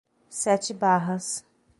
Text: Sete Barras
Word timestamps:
Sete 0.29 0.73
Barras 0.73 1.45